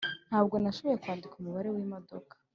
ntabwo 0.29 0.55
nashoboye 0.57 0.97
kwandika 1.03 1.33
umubare 1.39 1.69
wimodoka. 1.75 2.33